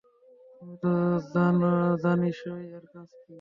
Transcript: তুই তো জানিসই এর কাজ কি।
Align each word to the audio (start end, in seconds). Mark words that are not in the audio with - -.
তুই 0.61 0.73
তো 0.81 0.91
জানিসই 2.03 2.65
এর 2.77 2.85
কাজ 2.93 3.09
কি। 3.15 3.29